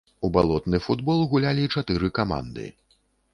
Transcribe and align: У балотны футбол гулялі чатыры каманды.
У 0.27 0.29
балотны 0.37 0.79
футбол 0.85 1.21
гулялі 1.33 1.69
чатыры 1.77 2.11
каманды. 2.21 2.67